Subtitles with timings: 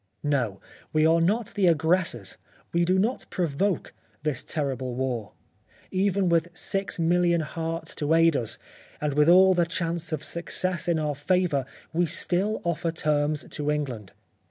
[0.23, 0.59] No—
[0.93, 2.37] we are not the ag gressors—
[2.73, 3.93] we do not provoke
[4.23, 5.33] this terrible war—
[5.91, 8.57] Even with six million hearts to aid us,
[8.99, 13.69] and with all the chances of success in our favour we still offer terms to
[13.69, 14.11] England.